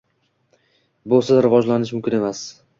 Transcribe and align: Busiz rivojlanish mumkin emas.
Busiz 1.15 1.43
rivojlanish 1.49 1.95
mumkin 1.99 2.21
emas. 2.25 2.45